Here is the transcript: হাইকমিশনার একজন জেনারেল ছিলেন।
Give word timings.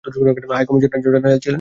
হাইকমিশনার 0.05 0.95
একজন 0.97 1.11
জেনারেল 1.15 1.37
ছিলেন। 1.37 1.49